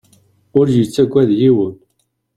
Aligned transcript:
Ur 0.59 0.67
yettagad 0.75 1.29
yiwen. 1.39 1.75